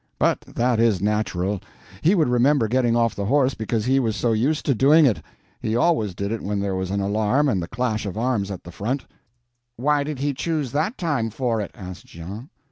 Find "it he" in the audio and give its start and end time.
5.05-5.75